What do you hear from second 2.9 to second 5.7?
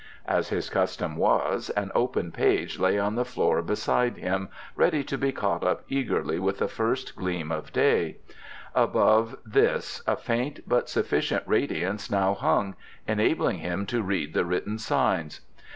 on the floor beside him, ready to be caught